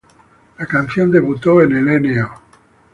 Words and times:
La 0.57 0.65
canción 0.65 1.11
debutó 1.11 1.61
en 1.61 1.73
el 1.87 2.01
No. 2.17 2.41